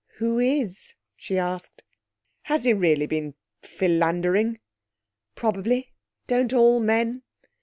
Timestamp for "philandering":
3.61-4.59